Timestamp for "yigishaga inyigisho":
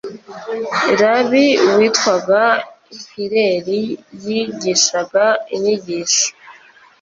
4.25-6.27